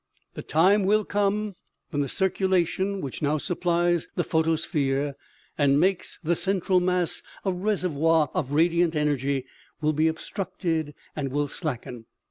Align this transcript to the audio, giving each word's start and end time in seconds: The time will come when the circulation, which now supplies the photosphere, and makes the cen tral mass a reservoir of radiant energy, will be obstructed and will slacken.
The 0.33 0.41
time 0.41 0.83
will 0.85 1.05
come 1.05 1.55
when 1.91 2.01
the 2.01 2.09
circulation, 2.09 3.01
which 3.01 3.21
now 3.21 3.37
supplies 3.37 4.07
the 4.15 4.23
photosphere, 4.23 5.13
and 5.59 5.79
makes 5.79 6.17
the 6.23 6.33
cen 6.35 6.59
tral 6.59 6.81
mass 6.81 7.21
a 7.45 7.51
reservoir 7.51 8.31
of 8.33 8.51
radiant 8.53 8.95
energy, 8.95 9.45
will 9.79 9.93
be 9.93 10.07
obstructed 10.07 10.95
and 11.15 11.29
will 11.29 11.47
slacken. 11.47 12.07